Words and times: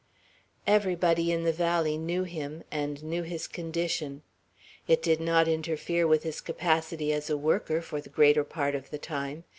Everybody 0.65 1.31
in 1.31 1.43
the 1.43 1.53
valley 1.53 1.95
knew 1.95 2.23
him, 2.23 2.63
and 2.71 3.03
knew 3.03 3.21
his 3.21 3.45
condition. 3.45 4.23
It 4.87 5.03
did 5.03 5.21
not 5.21 5.47
interfere 5.47 6.07
with 6.07 6.23
his 6.23 6.41
capacity 6.41 7.13
as 7.13 7.29
a 7.29 7.37
worker, 7.37 7.83
for 7.83 8.01
the 8.01 8.09
greater 8.09 8.43
part 8.43 8.73
of 8.73 8.89
the 8.89 8.97
time. 8.97 9.43